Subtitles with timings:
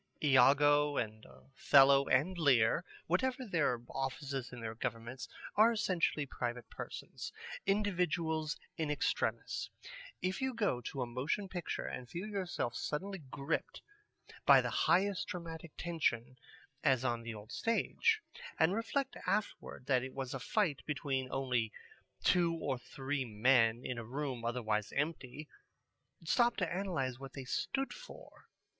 [0.23, 7.31] Iago and Othello and Lear, whatever their offices in their governments, are essentially private persons,
[7.67, 9.69] individuals in extremis.
[10.19, 13.83] If you go to a motion picture and feel yourself suddenly gripped
[14.43, 16.35] by the highest dramatic tension,
[16.83, 18.21] as on the old stage,
[18.57, 21.71] and reflect afterward that it was a fight between only
[22.23, 25.47] two or three men in a room otherwise empty,
[26.25, 28.47] stop to analyze what they stood for.